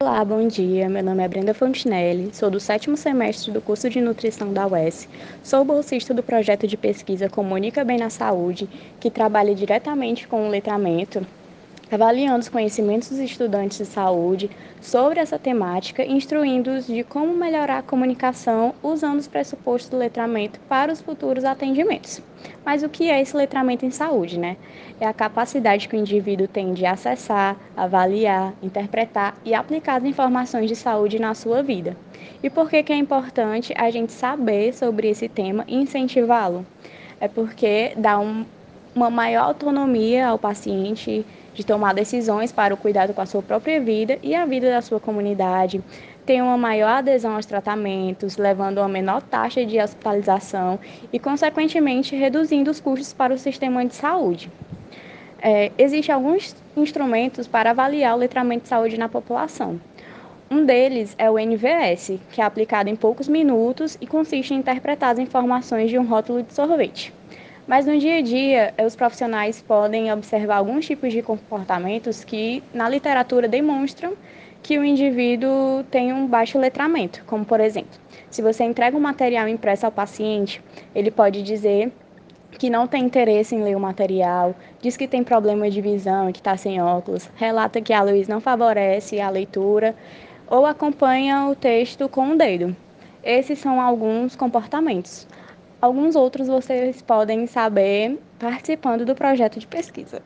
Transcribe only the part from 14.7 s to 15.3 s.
sobre